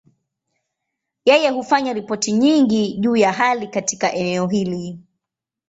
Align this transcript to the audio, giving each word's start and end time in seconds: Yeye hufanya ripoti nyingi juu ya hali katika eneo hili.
Yeye 1.25 1.49
hufanya 1.49 1.93
ripoti 1.93 2.31
nyingi 2.31 2.93
juu 2.93 3.15
ya 3.15 3.31
hali 3.33 3.67
katika 3.67 4.13
eneo 4.13 4.47
hili. 4.47 4.99